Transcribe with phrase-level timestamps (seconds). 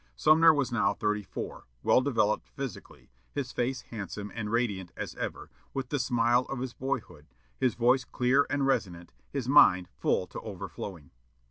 [0.15, 5.51] Sumner was now thirty four, well developed physically, his face handsome and radiant as ever,
[5.75, 7.27] with the smile of his boyhood,
[7.59, 11.11] his voice clear and resonant, his mind full to overflowing.